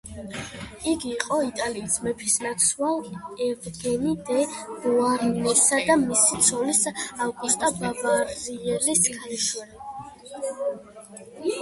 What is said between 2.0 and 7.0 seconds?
მეფისნაცვალ ევგენი დე ბოარნესა და მისი ცოლის,